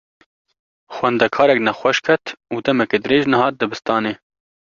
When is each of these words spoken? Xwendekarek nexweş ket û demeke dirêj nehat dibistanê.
Xwendekarek 0.95 1.59
nexweş 1.67 1.97
ket 2.07 2.23
û 2.53 2.55
demeke 2.65 2.97
dirêj 3.03 3.23
nehat 3.31 3.53
dibistanê. 3.61 4.13